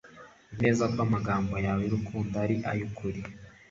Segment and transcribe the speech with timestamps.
[0.03, 3.19] menya neza ko amagambo yawe yurukundo ari ayukuri